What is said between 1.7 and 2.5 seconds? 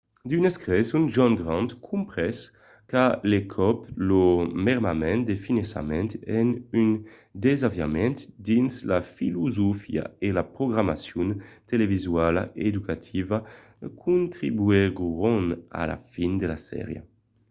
comprés